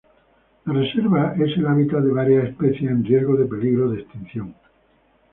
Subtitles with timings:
[0.65, 4.55] La reserva es el hábitat de varias especies en riesgo de peligro de extinción.